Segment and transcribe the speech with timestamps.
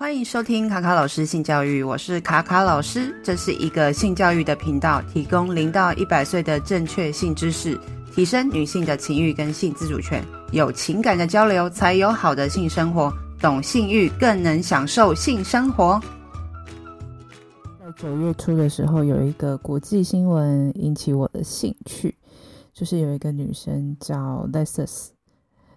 [0.00, 7.78] 欢迎收听卡卡老师性教育，我是卡卡老师，这是一个性教育的频道，提供零到一百岁的正确性知识，
[8.10, 16.00] 提升女性的情欲跟性自主权，有情感的交流才有好的性生活，懂性欲更能享受性生活。
[17.78, 22.16] 在九月初的时候，有一个国际新闻引起我的兴趣，
[22.72, 25.08] 就是有一个女生叫 Lexus。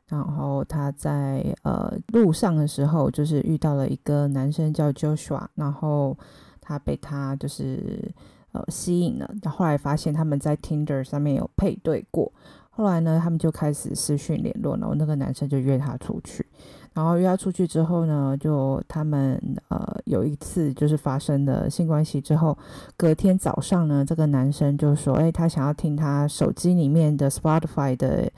[0.09, 6.15] 然后他在呃路上的时候，就是遇到了一个男生叫 Joshua，然后
[6.61, 8.13] 他被他就是
[8.51, 9.27] 呃吸引了。
[9.41, 12.31] 然后，后来发现他们在 Tinder 上面有配对过，
[12.69, 16.45] 后来呢，他们就开始私讯联络，然后那个男生就约他出去。
[16.93, 22.55] 然后约他出去之后呢，就他们呃有一次就是发生了性关系之后，
[22.97, 28.29] 隔天早上呢，这个男生就说：“哎，他想要听他手机里面的 Spotify 的。”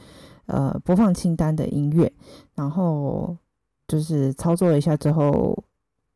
[0.47, 2.11] 呃，播放清单的音乐，
[2.53, 3.35] 然后
[3.87, 5.63] 就是操作了一下之后，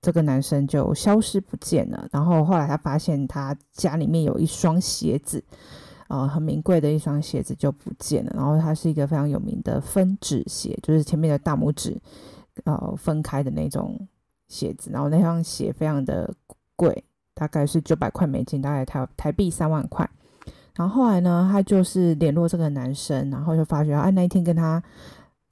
[0.02, 2.08] 这个男生就消失不见了。
[2.12, 5.44] 然后后来他发现他家里面有一双鞋子，
[6.10, 8.32] 呃，很名贵的一双鞋子就不见了。
[8.36, 12.00] 然后它是一个非常有名的分趾鞋，就是前面的大拇指
[12.66, 14.08] 呃分开的那种
[14.48, 14.90] 鞋子。
[14.92, 16.34] 然后那双鞋非常的
[16.76, 20.10] 贵，大概是九百块美金，大概台台币三万块。
[20.76, 24.82] 然后后来呢，他就是联络这个男生，然后就发觉，哎，那一天跟他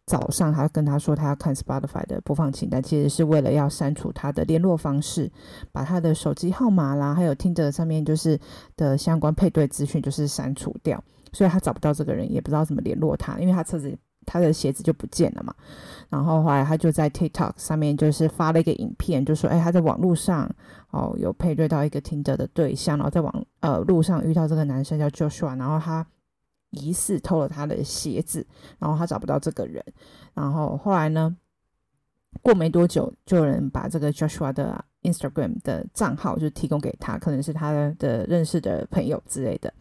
[0.05, 5.31] 早上，他跟他说他要看 Spotify 的播放清单，其实是为了要删除他的联络方式，
[5.71, 8.39] 把他的手机号码啦，还有 Tinder 上面就是
[8.75, 13.97] 的相关配对资讯，就是删除掉，所以他找不到这个人，也不知道怎么联络他，因为他车子。
[14.29, 15.55] 他的鞋子就不见了嘛，
[16.09, 20.53] 然后后来他就在 TikTok 上面就是发了一个影片，就说，哎，他在网络上
[20.91, 26.05] 哦有配对到一个 Tinder 的对象，然后在网呃路上遇到这个男生叫 Joshua，然后他
[26.71, 28.45] 疑似偷了他的鞋子，
[28.80, 29.83] 然后他找不到这个人，
[30.33, 31.35] 然后后来呢，
[32.41, 39.73] 过没多久就有人把这个 Joshua 的 Instagram 的账号就提供给他，可能是他的认识的朋友之类的。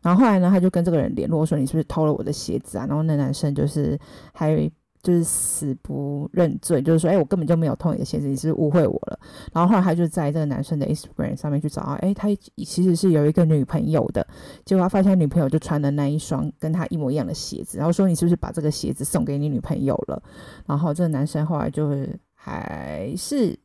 [0.00, 3.98] 然后后来呢，他就跟这个人联络说：“你是不是偷了我的鞋子啊？”然后那男生就是
[4.32, 4.70] 还
[5.02, 9.18] 就是死不认罪，就是说：“哎，我根本就没有偷你的鞋子，你是误会我了。”
[9.52, 14.26] 然后后来他就在这个男生的 Instagram 上面去找啊，哎，他其实是有一个女朋友的，
[14.64, 20.22] 结果他发现他女朋友就穿的那一双跟他一模一样的鞋子，然后说：“你是不是把这个鞋子送给你女朋友了？”
[20.66, 23.58] 然后这个男生后来就是还是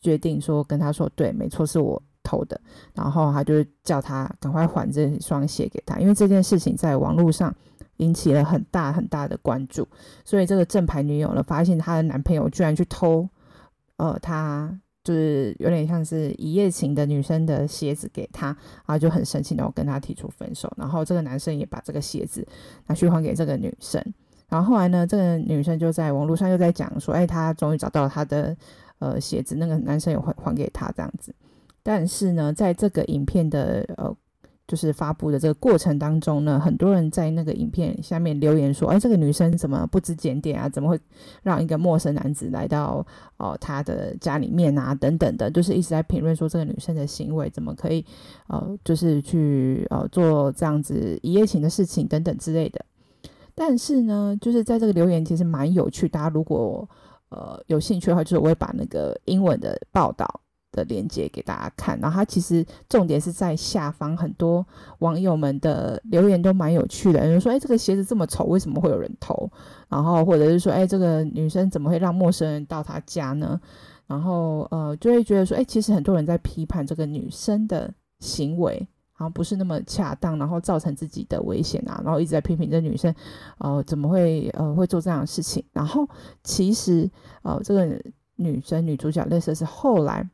[0.00, 2.58] 决定说跟他说：“对，没错，是我。”偷的，
[2.94, 7.54] 然后他就叫他赶快还这双鞋给他，因为这件事情在网络上
[7.98, 9.86] 引起了很大很大的关注，
[10.24, 13.28] 所以这个正牌女友呢，发现她的男朋友居然去偷，
[13.96, 22.46] 呃，她就是有点像是一夜情的女生的鞋子给她，然后就很生气，然后跟他提出分手，然后这个男生也把这个鞋子
[22.86, 24.02] 拿去还给这个女生，
[24.48, 28.56] 然后后来呢，这个女生就在网络上又在讲说，哎，她终于找到了她的
[28.98, 31.34] 呃鞋子，那个男生有还还给她这样子。
[31.82, 34.16] 但是呢，在这个影片的呃，
[34.66, 40.68] 就是发布的这个过程当中呢，很多人在那个影片下面留言说：“哎，这个女生怎么不知检点啊？
[40.68, 40.98] 怎么会
[41.42, 44.94] 让一个陌生男子来到哦她的家里面啊？
[44.94, 48.04] 等等的，就是一直在评论说这个女生的行为怎么可以
[48.48, 52.82] 呃，就是去呃做这样子一夜情的事情等等之类的。
[53.54, 56.88] 但是呢，就是在这个留言其实蛮有趣，大家如果
[57.28, 60.40] 呃有兴趣的话，就是我会把那个英文的报道。
[60.74, 64.66] 的链接给大家看，然后它其实重点是在下方，很多
[64.98, 69.48] 网友们的留言都蛮有趣的，有人说：“哎，这个鞋子这么丑，为什么会有人偷？”
[69.88, 73.60] 然后或者是说：“哎，这个女生怎么会让陌生人到她家呢？”
[74.06, 83.14] 然后呃，就会觉得说：“哎，其实很多人在批判这个女生的行为，好像不是那么恰当，然后造成自己的危险啊，然后一直在批评这女生，
[83.58, 85.64] 呃，怎么会呃会做这样的事情？
[85.72, 86.06] 然后
[86.42, 87.10] 其实
[87.42, 87.86] 呃，这个
[88.36, 90.28] 女生女主角类似是后来。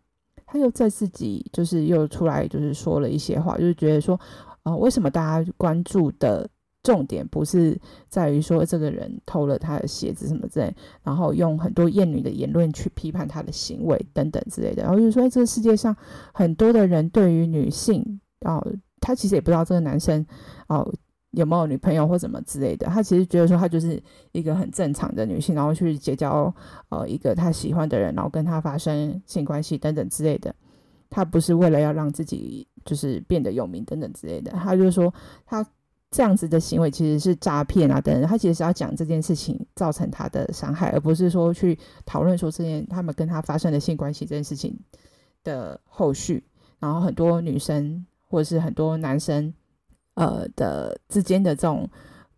[0.52, 4.18] 他又在自己就是又出来就是说了一些话，就是觉得说，
[4.64, 6.50] 呃，为什么大家关注的
[6.82, 10.74] 重点不是在于说这个人偷了他的鞋子什么之类，
[11.04, 15.96] 然后用很多厌女的言论去批判他的行为等等之类的，然后就是说，这个世界上
[16.34, 18.66] 很多的人对于女性，哦，
[19.00, 20.26] 他其实也不知道这个男生，
[20.66, 20.92] 哦。
[21.32, 22.88] 有没有女朋友或什么之类的？
[22.88, 26.52] 他其实觉得说，他就是一个很正常的女性，然后去结交
[26.88, 30.52] 呃一个他喜欢的人，然后跟他发生性关系等等之类的。
[31.08, 34.50] 他不是为了要让自己就是变得有名等等之类的。
[34.52, 35.12] 他就是说，
[35.46, 35.64] 他
[36.10, 38.28] 这样子的行为其实是诈骗啊等等。
[38.28, 44.76] 他其实是要讲这件事情造成他的伤害，而不是说去讨论说这件他们跟他发生的性关系这件事情
[45.44, 46.44] 的后续。
[46.80, 49.54] 然后很多女生或者是很多男生。
[50.20, 51.88] 呃的之间的这种，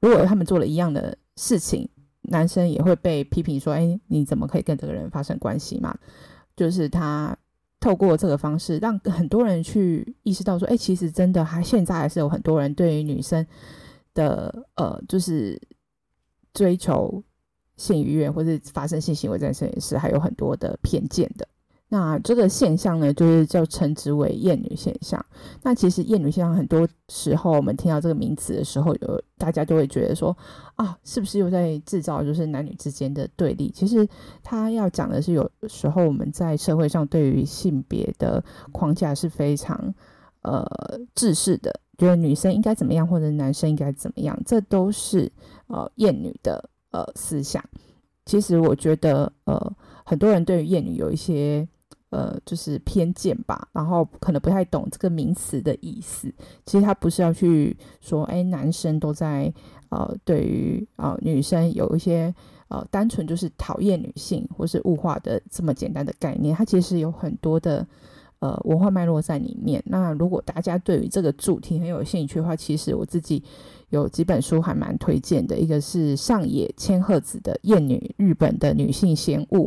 [0.01, 1.89] 如果他们做了一样的事情，
[2.23, 5.93] 男生也会被批评说：“哎，你怎么可以跟这个人发生关系嘛？”
[6.57, 7.37] 就是他
[7.81, 13.45] 透过这个方式，让很多人去意识到说，哎，其实真的还现在还是有很多人对于女生
[14.15, 15.61] 的呃，就是
[16.55, 17.21] 追求
[17.77, 21.49] 性愉悦或者发生性行为这件事是还有很多的偏见的。
[21.93, 25.23] 那这个现象呢，就是叫称之为厌女现象。
[25.63, 30.35] 那其实厌女现象很多时候，我们听到这个名词的时候，有大家就会觉得说，
[30.77, 33.71] 啊，是不是又在制造就是男女之间的对立？
[33.71, 34.09] 其实
[34.43, 38.43] 他要讲的是，有时候我们在社会上对于性别的
[38.73, 39.95] 框架是非常
[40.41, 40.67] 呃
[41.15, 45.31] 制式的，觉得女生应该怎么样，或者男生应该怎么样，这都是
[45.67, 47.63] 呃厌女的呃思想。
[48.25, 49.73] 其实我觉得呃
[50.07, 51.69] 很多人对于厌女有一些。
[52.13, 56.31] 呃，就是偏见吧，然后可能不太懂这个名词的意思。
[56.67, 59.51] 其实他不是要去说，哎，男生都在
[59.89, 62.33] 呃，对于呃女生有一些
[62.69, 66.55] 呃单纯就是讨厌女性或是物化的这么简单的概念。
[66.55, 67.87] 它其实有很多的
[68.41, 69.83] 呃文化脉络在里面。
[69.87, 73.43] 那如果大家对于这个主题很有兴趣的话，其实我自己
[73.89, 79.61] 有几本书还蛮推荐的，一个是上野千鹤子的《厌女：日本的女性嫌恶》。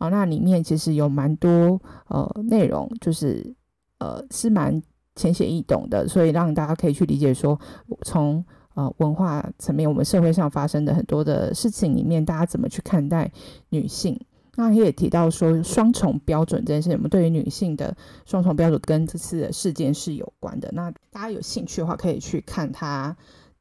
[0.00, 3.54] 啊，那里面其实有蛮多呃内容，就是
[3.98, 4.82] 呃是蛮
[5.14, 7.60] 浅显易懂的，所以让大家可以去理解说，
[8.06, 8.42] 从
[8.72, 13.30] 呃文化层面，我们社会上发生的很多的事情里面，大家怎么去看待
[13.68, 14.18] 女性。
[14.56, 17.94] 那也提到说双重标准这件事情，我们对于女性的
[18.24, 20.70] 双重标准跟这次的事件是有关的。
[20.72, 23.14] 那大家有兴趣的话，可以去看它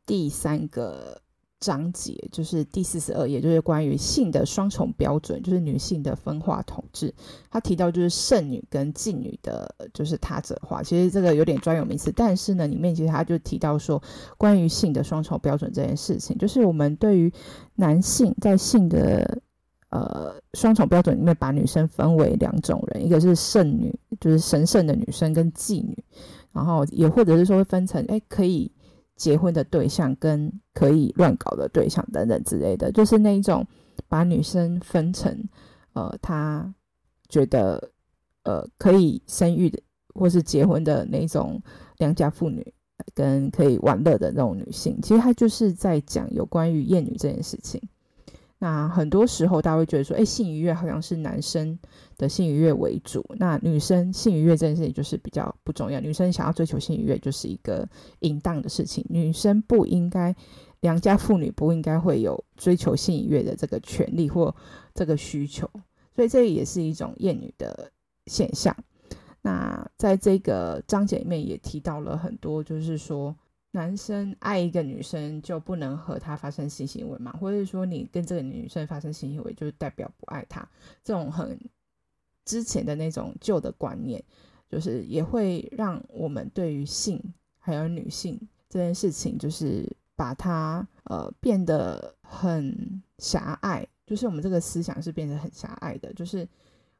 [0.05, 1.21] 第三个。
[1.59, 7.13] 章节就是第四十二页，就是关于性的双重标准，就是女性的分化统治。
[7.51, 10.81] 他提到就是剩女跟妓女的，就是他者化。
[10.81, 14.01] 其实这个有点专有名词，但是呢，里面其实他就提到说，
[14.37, 17.31] 关于性的双重标准这件事情，就是我们对于
[17.75, 19.41] 男性在性的
[19.89, 26.01] 呃双重标准里面，把女生分为两种人，一个是剩女，就是神圣的女生跟妓女，
[26.53, 28.71] 然后也或者是说会分成，哎，可以。
[29.19, 33.67] 结婚的对象跟可以乱搞的对象等等之类的，就是那一种
[34.07, 35.37] 把女生分成，
[35.93, 36.73] 呃，她
[37.27, 37.91] 觉得
[38.43, 39.77] 呃可以生育的
[40.15, 41.61] 或是结婚的那种
[41.97, 42.65] 良家妇女，
[43.13, 47.81] 跟可以玩乐的那种女性，其实他就是在讲有关于厌女这件事情。
[48.61, 51.79] 那很多时候，大家会觉得说，哎，性愉悦好像是男生
[52.17, 55.97] 的性愉悦为主，那女生性愉悦这件事情就是比较不重要。
[56.01, 57.87] 女生想要追求性愉悦，就是一个
[58.19, 59.05] 淫荡的事情。
[59.07, 60.35] 女生不应该，
[60.81, 64.53] 良家妇女不应该会有追求性愉悦的这个权利或
[64.93, 65.65] 这个需求。
[66.13, 67.89] 所以这也是一种厌女的
[68.25, 68.75] 现象。
[69.41, 73.33] 那在这个章节里面也提到了很多，就是说。
[73.71, 77.31] 男生爱一个女生就不能和她发生性行为嘛？
[77.33, 80.67] 或者说你跟这个女生发生性行为就是代表不爱她？
[81.03, 81.59] 这种很
[82.45, 84.23] 之前的那种旧的观念，
[84.67, 87.21] 就是也会让我们对于性
[87.59, 93.87] 还有女性这件事情，就是把它呃变得很狭隘。
[94.07, 96.11] 就是我们这个思想是变得很狭隘的。
[96.15, 96.47] 就是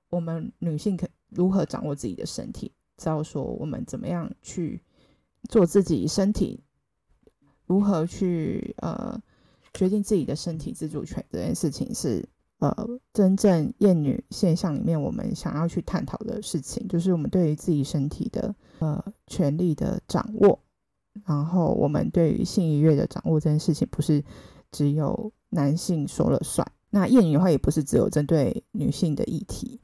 [0.10, 4.80] 我们女性可如何掌握自己的身体，知道说我们怎么样去。
[5.48, 6.64] 做自己身体
[7.66, 9.22] 如何去呃
[9.74, 12.28] 决定自己的身体自主权这件事情是
[12.58, 12.76] 呃
[13.14, 20.60] 真正厌女现象里面我们想要去探讨的事情，就是我们对于自己身体的呃权利的掌握，
[21.26, 24.24] 然后我们对于性愉悦的掌握这件事情不是
[24.72, 26.70] 只有男性说了算。
[26.90, 29.80] 那厌女的话也不是只有针对女性的议题。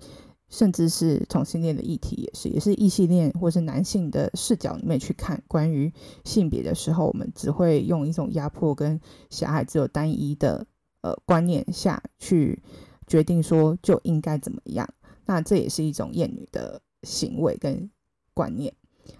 [0.49, 5.91] 甚至是同性恋的议题也是，也是异性恋或是男性的视角里面去看关于
[6.23, 8.99] 性别的时候，我们只会用一种压迫跟
[9.29, 10.65] 狭隘、只有单一的
[11.01, 12.61] 呃观念下去
[13.07, 14.87] 决定说就应该怎么样。
[15.25, 17.89] 那这也是一种厌女的行为跟
[18.33, 18.73] 观念。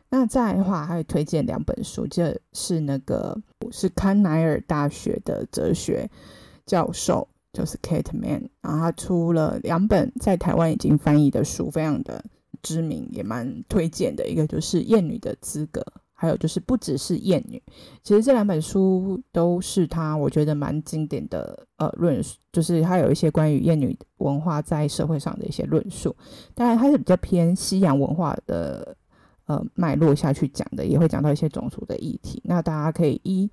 [0.10, 3.41] 那再的话，还会推荐两本书，就是那个
[3.72, 6.10] 是康奈尔大学的哲学
[6.65, 7.27] 教授。
[7.55, 12.21] 就是 Kate Man，然后他出了两本在台湾已经翻译的书，非常的
[12.62, 14.27] 知名，也蛮推荐的。
[14.27, 15.79] 一个就是《厌女的资格》，
[16.13, 17.63] 还有就是不只是厌女。
[18.03, 26.13] 其实这两本书都是他我觉得蛮经典的呃论述，就是他有一些关于厌女文化在社会上的一些论述。
[26.53, 28.97] 当然，他是比较偏西洋文化的
[29.45, 32.41] 呃脉络下去讲的，也会讲到一些种族的议题。
[32.43, 33.50] 那大家可以一。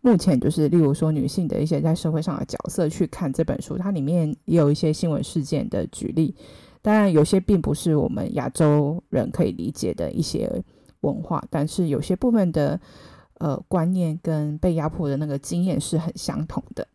[0.00, 6.34] 目前就是，例如说女性的一些在社会上的角色，去看这本书，它里面也有一些新闻事件的举例。
[6.80, 10.50] 当然，有些并不是我们亚洲人可以理解的一些
[11.02, 12.80] 文化，但是有些部分的
[13.34, 16.86] 呃观念跟被压迫的那个经验是很相同的。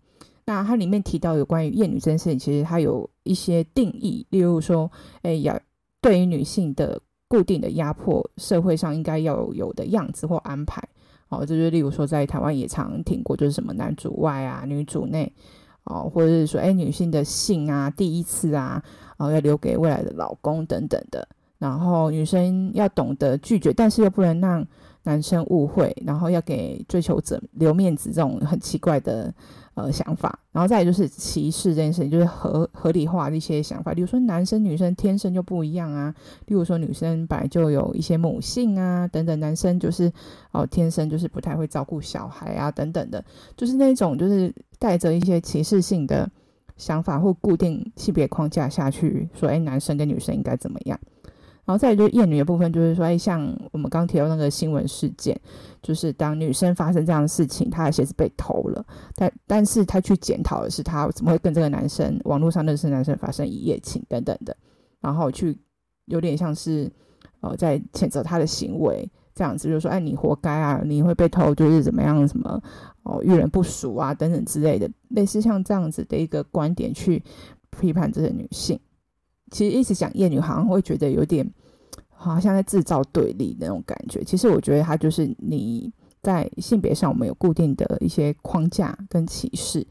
[0.46, 4.92] 那它里面提到有关于厌女这件事情，其实它有一些定义，例如说，
[5.22, 5.58] 哎，要
[6.02, 10.82] 对于女性的固定的压迫，社会上应该要，有的样子或安排。
[11.30, 15.32] 哦，这就例如说，在台湾也常听过，就是什么男主外啊，女主内，
[15.84, 18.82] 哦，或者是说，哎，女性的性啊，第一次啊，
[19.18, 21.28] 哦，要留给未来的老公等等的。
[21.58, 24.66] 然后女生要懂得拒绝，但是又不能让
[25.08, 29.34] 男生误会，然后要给追求者留面子，这种很奇怪的
[29.74, 30.38] 呃想法。
[30.52, 36.14] 然后再就是歧视这件事情，就是合合理化的一些想法，比如说男生女生天生就不一样啊，
[36.48, 40.12] 例如说女生本来就有一些母性啊等等，男生就是
[40.52, 43.24] 哦天生就是不太会照顾小孩啊等等的，
[43.56, 46.30] 就是那种就是带着一些歧视性的
[46.76, 51.00] 想法或固定性别框架下去说，哎，男生跟女生应该怎么样？
[51.68, 55.38] 然后再来就是厌女的部分，就是说，哎，像我们刚提到那个新闻事件，
[55.82, 64.56] 就是当女生发生这样的事情，她的鞋子被偷了，但但是她去检讨的是，她怎么会跟这个男生网络上认识男生发生一夜情等等的，
[65.02, 65.58] 然后去
[66.06, 66.90] 有点像是
[67.42, 69.06] 呃在谴责他的行为
[69.36, 72.64] 这样子，就是说，哎，你活该啊，你会被偷就是怎么样什么
[73.04, 77.22] 哦遇人不淑啊等等之类的，类似像这样子的一个观点去
[77.78, 78.80] 批判这些女性。
[79.52, 81.50] 其实一直讲厌女，好像会觉得有点，
[82.10, 84.24] 好像在制造对立那种感觉。
[84.24, 89.86] 其实我觉得它就是你在性别上，我们有固定的一些框架跟歧视。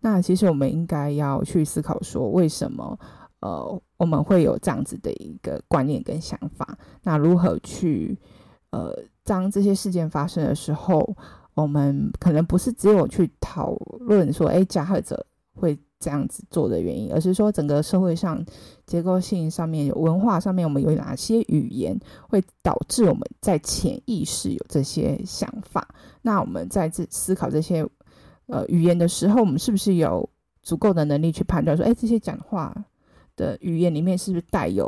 [0.00, 2.98] 那其实我们应该要去思考说，为什么
[3.40, 6.78] 呃我们会有这样子的一个观念跟想法？
[7.02, 8.18] 那如何去
[8.70, 8.92] 呃
[9.24, 11.14] 当这些事件发生的时候，
[11.54, 15.78] 我们可能不是只有去讨论说，哎，加害者会。
[16.02, 18.44] 这样子做的原因，而是说整个社会上
[18.84, 21.96] 结构性上面有文化上面，我们有哪些语言
[22.28, 25.86] 会导致我们在潜意识有这些想法？
[26.20, 27.86] 那我们在这思考这些
[28.46, 30.28] 呃语言的时候，我们是不是有
[30.60, 32.74] 足够的能力去判断说，哎，这些讲话
[33.36, 34.84] 的语言里面是不是带有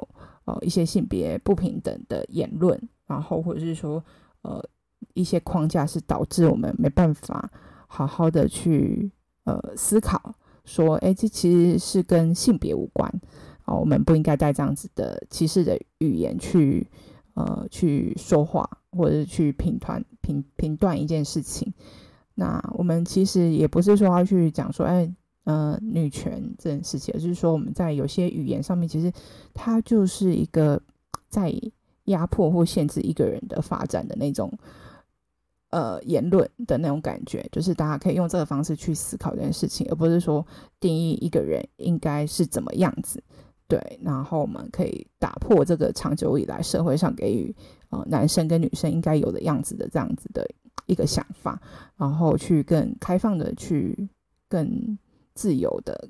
[0.47, 2.77] 呃一些性别不平等的言论？
[3.07, 4.03] 然后或者是说
[4.43, 4.61] 呃
[5.15, 7.49] 一些框架是导致我们没办法
[7.87, 9.09] 好好的去
[9.45, 10.35] 呃思考。
[10.65, 13.13] 说，哎，这其实是跟性别无关，
[13.67, 16.87] 哦，我们不应该带这样子的歧视的语言去，
[17.35, 21.73] 呃，去说话，或者是去评断、评评断一件事情。
[22.35, 25.13] 那我们其实也不是说要去讲说，哎，
[25.45, 29.13] 呃，女权这件事情，而是说我们在有些语言上面，其实
[29.53, 30.81] 它就是一个
[31.29, 31.53] 在
[32.05, 34.53] 压迫或限制一个人的发展的那种。
[35.75, 40.47] 呃，言论的那种感觉，就是大家可以用这个方式去思考这件事情，而不是说
[40.79, 43.21] 定义一个人应该是怎么样子。
[43.67, 47.53] 对，然后我们可以打破这个长久以来社会上给予
[47.91, 50.47] 呃男生跟女生应该有的样子的这样子的
[50.87, 51.61] 一个想法，
[51.97, 54.09] 然后去更开放的去
[54.49, 54.97] 更
[55.35, 56.09] 自由的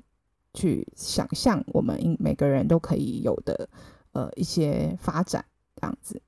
[0.53, 3.67] 去想象我们应每个人都可以有的
[4.11, 5.43] 呃一些发展
[5.75, 6.21] 这样子。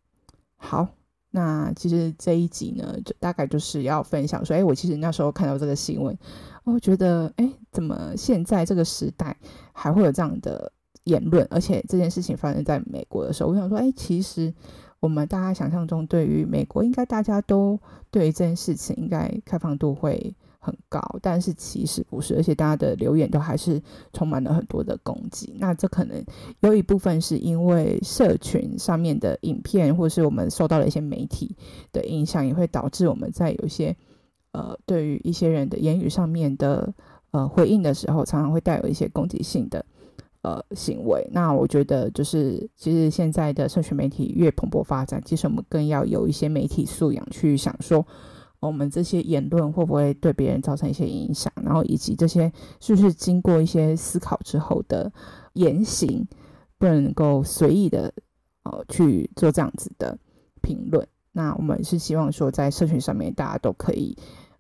[0.56, 0.97] 好。
[1.38, 6.18] 那其实这一集呢，就大概就是要分享说，哎，我其实那时候看到这个新闻，
[6.64, 9.38] 我觉得，哎，怎么现在这个时代
[9.72, 10.72] 还会有这样的
[11.04, 11.48] 言论？
[11.52, 14.52] 而且这件事情发生在美国的时候，我想说，哎，其实
[15.00, 17.80] 我们大家想象中对于美国，应该大家都
[18.10, 20.36] 对于这件事情应该开放度会。
[20.68, 23.82] 很高，但是其实不是，而且大家的留言都还是
[24.12, 25.56] 充满了很多的攻击。
[25.58, 26.22] 那这可能
[26.60, 31.56] 有一部分是因为社群上面的影片，或是我们受到了一些媒体
[31.94, 33.96] 的影响，也会导致我们在有一些
[34.52, 36.94] 呃对于一些人的言语上面的
[37.32, 39.86] 呃回应的时候，常常会带有一些攻击性的
[40.42, 41.26] 呃行为。
[41.32, 48.06] 那我觉得就是，其实现在的社群媒体越蓬勃发展，其实我们更要有一些媒体素养去想说。
[48.60, 51.54] 我们这些言论会不会对别人造成一些影响？
[51.62, 55.12] 然后以及这些是不是经过一些思考之后的
[55.54, 56.28] 言行，
[56.80, 58.12] 不能够随意的
[58.64, 60.18] 呃去做这样子的
[60.62, 61.08] 评论。
[61.32, 64.18] 那我们是希望说，在社群上面大家都可以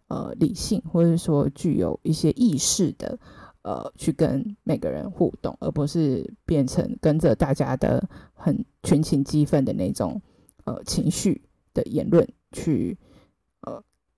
[0.09, 3.17] 呃理性，或者说具有一些意识的
[3.63, 10.21] 呃去跟每个人互动，而不是变成跟着大家的很群情激愤的那种
[10.65, 11.41] 呃情绪
[11.73, 12.95] 的言论去。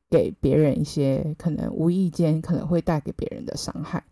[0.09, 4.03] 给别人一些可能无意间可能会带给别人的伤害。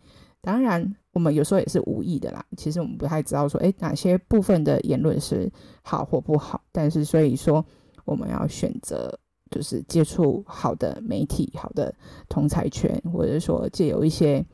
[0.41, 2.45] 当然，我们有时候也是无意的啦。
[2.55, 5.51] 其实我们不太知道说，诶，哪些部分的言论是
[5.81, 6.63] 好或不好。
[6.71, 7.65] 但是，所以说
[8.05, 11.93] 我们要选择，就是接触好的媒体、好的
[12.29, 14.45] 同侪圈，或者说借由一些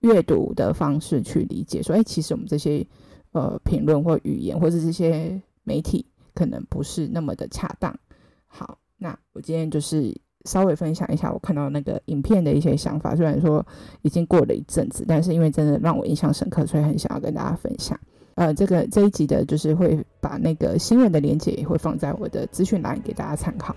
[0.00, 2.86] 阅读的方式去理解，说，诶，其实我们这些
[3.32, 7.98] 呃评论或语言，或者这些媒体，可能不是那么的恰当。
[8.46, 8.78] 好。
[8.98, 13.14] 那我今天就是稍微分享一下我看到那个影片的一些想法。
[13.16, 13.64] 虽然说
[14.02, 17.98] 已经过了一阵子，但是因为真的让我印象深刻，所以很想要跟大家分享。
[18.34, 23.76] 呃，这个这一集的就是会把那个新闻的连结也会放在我的资讯栏给大家参考。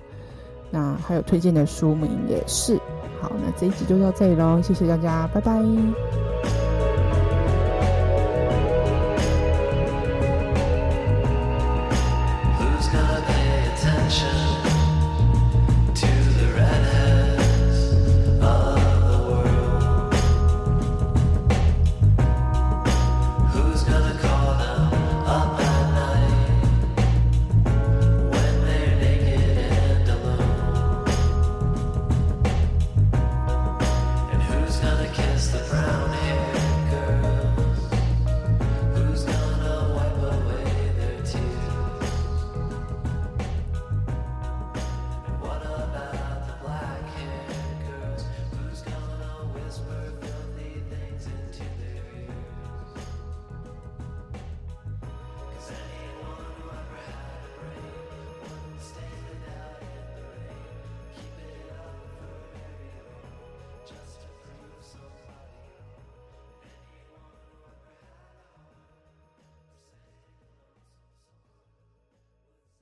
[0.72, 2.78] 那还有推荐的书名也是。
[3.22, 6.65] 好，那这一集就到这里喽，谢谢大家，拜拜。